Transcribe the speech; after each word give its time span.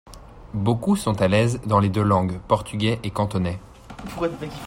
Beaucoup 0.55 0.95
sont 0.95 1.21
à 1.21 1.27
l'aise 1.27 1.61
dans 1.67 1.79
les 1.79 1.89
deux 1.89 2.01
langues 2.01 2.39
portugais 2.47 2.99
et 3.03 3.11
cantonais. 3.11 3.59